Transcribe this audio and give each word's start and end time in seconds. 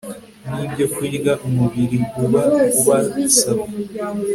nibyokurya 0.55 1.33
umubiri 1.47 1.99
uba 2.23 2.41
ubasaba 2.79 3.63